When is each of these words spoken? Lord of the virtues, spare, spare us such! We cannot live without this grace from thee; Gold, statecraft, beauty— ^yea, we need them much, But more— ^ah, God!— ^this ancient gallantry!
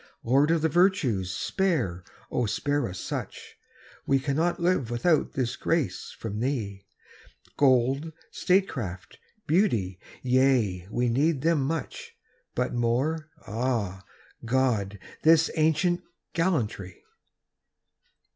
Lord 0.23 0.49
of 0.49 0.63
the 0.63 0.67
virtues, 0.67 1.29
spare, 1.29 2.03
spare 2.47 2.87
us 2.89 2.99
such! 2.99 3.55
We 4.07 4.17
cannot 4.17 4.59
live 4.59 4.89
without 4.89 5.33
this 5.33 5.55
grace 5.55 6.09
from 6.17 6.39
thee; 6.39 6.87
Gold, 7.55 8.11
statecraft, 8.31 9.19
beauty— 9.45 9.99
^yea, 10.25 10.89
we 10.89 11.07
need 11.07 11.41
them 11.41 11.61
much, 11.63 12.15
But 12.55 12.73
more— 12.73 13.29
^ah, 13.47 14.01
God!— 14.43 14.97
^this 15.23 15.51
ancient 15.55 16.01
gallantry! 16.33 17.03